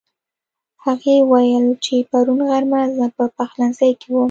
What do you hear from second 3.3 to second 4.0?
پخلنځي